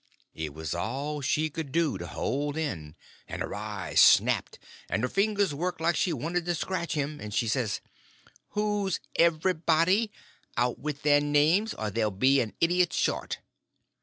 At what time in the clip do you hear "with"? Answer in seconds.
10.79-11.03